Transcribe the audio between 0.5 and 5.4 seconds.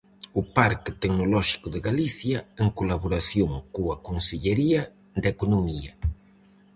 Parque Tecnolóxico de Galicia, en colaboración coa Consellería de